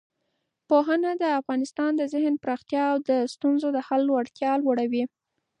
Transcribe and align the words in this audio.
پوهنه 0.69 1.11
د 1.21 1.23
انسان 1.55 1.91
د 1.97 2.01
ذهن 2.13 2.33
پراختیا 2.43 2.83
او 2.91 2.97
د 3.09 3.11
ستونزو 3.33 3.67
د 3.73 3.77
حل 3.87 4.03
وړتیا 4.11 4.51
لوړوي. 4.63 5.03